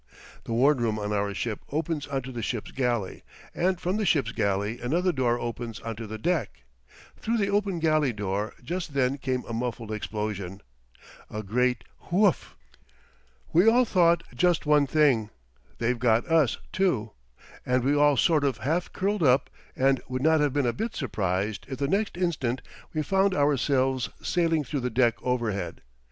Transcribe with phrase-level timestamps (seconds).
[0.45, 3.21] The ward room on our ship opens onto the ship's galley;
[3.53, 6.63] and from the ship's galley another door opens onto the deck.
[7.17, 10.61] Through the open galley door just then came a muffled explosion
[11.29, 12.55] a great Woof!
[13.53, 15.29] We all thought just one thing
[15.77, 17.11] they've got us too!
[17.63, 20.95] and we all sort of half curled up, and would not have been a bit
[20.95, 25.83] surprised if the next instant we found ourselves sailing through the deck overhead.